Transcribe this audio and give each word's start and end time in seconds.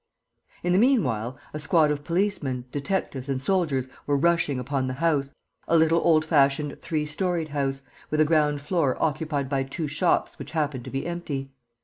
In 0.63 0.73
the 0.73 0.79
meanwhile, 0.79 1.37
a 1.53 1.59
squad 1.59 1.91
of 1.91 2.03
policemen, 2.03 2.65
detectives 2.71 3.29
and 3.29 3.39
soldiers 3.39 3.87
were 4.07 4.17
rushing 4.17 4.57
upon 4.57 4.87
the 4.87 4.95
house, 4.95 5.35
a 5.67 5.77
little 5.77 5.99
old 6.03 6.25
fashioned, 6.25 6.81
three 6.81 7.05
storied 7.05 7.49
house, 7.49 7.83
with 8.09 8.19
a 8.19 8.25
ground 8.25 8.61
floor 8.61 8.97
occupied 8.99 9.47
by 9.47 9.61
two 9.61 9.87
shops 9.87 10.39
which 10.39 10.53
happened 10.53 10.85
to 10.85 10.89
be 10.89 11.05
empty. 11.05 11.51